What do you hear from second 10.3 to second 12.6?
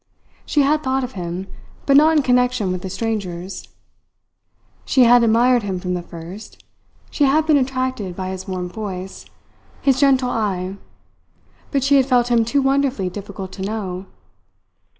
eye, but she had felt him